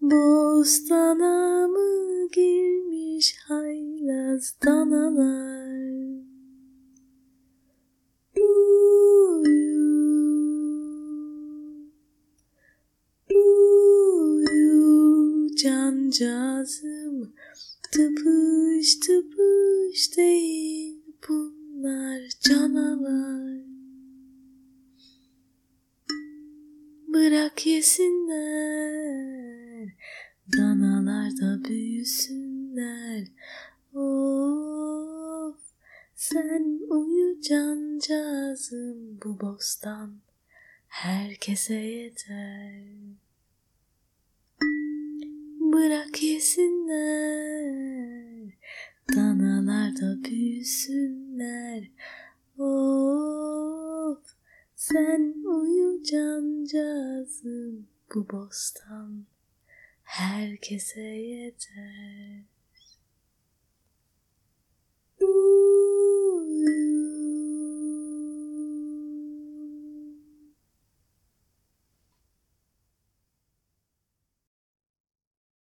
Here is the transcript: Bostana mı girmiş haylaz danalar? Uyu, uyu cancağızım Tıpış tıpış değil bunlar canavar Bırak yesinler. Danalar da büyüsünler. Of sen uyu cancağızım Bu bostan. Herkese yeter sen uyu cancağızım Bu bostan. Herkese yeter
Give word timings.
Bostana 0.00 1.68
mı 1.68 2.28
girmiş 2.32 3.36
haylaz 3.48 4.54
danalar? 4.64 5.70
Uyu, 8.36 8.60
uyu 14.34 15.48
cancağızım 15.62 17.32
Tıpış 17.92 18.94
tıpış 18.94 20.16
değil 20.16 21.02
bunlar 21.28 22.20
canavar 22.40 23.39
Bırak 27.30 27.66
yesinler. 27.66 29.20
Danalar 30.56 31.30
da 31.40 31.64
büyüsünler. 31.64 33.24
Of 33.94 35.56
sen 36.14 36.80
uyu 36.88 37.40
cancağızım 37.40 39.20
Bu 39.24 39.40
bostan. 39.40 40.20
Herkese 40.88 41.74
yeter 41.74 42.89
sen 54.80 55.34
uyu 55.44 56.02
cancağızım 56.02 57.88
Bu 58.14 58.30
bostan. 58.30 59.26
Herkese 60.02 61.00
yeter 61.00 62.19